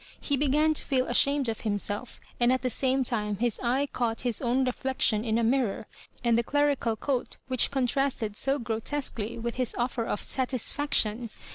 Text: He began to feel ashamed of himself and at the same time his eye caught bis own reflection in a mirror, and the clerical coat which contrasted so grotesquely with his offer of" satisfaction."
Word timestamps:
He 0.19 0.35
began 0.35 0.73
to 0.73 0.83
feel 0.83 1.05
ashamed 1.05 1.47
of 1.47 1.61
himself 1.61 2.19
and 2.39 2.51
at 2.51 2.63
the 2.63 2.71
same 2.71 3.03
time 3.03 3.35
his 3.37 3.59
eye 3.61 3.85
caught 3.85 4.23
bis 4.23 4.41
own 4.41 4.63
reflection 4.65 5.23
in 5.23 5.37
a 5.37 5.43
mirror, 5.43 5.83
and 6.23 6.35
the 6.35 6.41
clerical 6.41 6.95
coat 6.95 7.37
which 7.49 7.69
contrasted 7.69 8.35
so 8.35 8.57
grotesquely 8.57 9.37
with 9.37 9.57
his 9.57 9.75
offer 9.77 10.05
of" 10.05 10.23
satisfaction." 10.23 11.29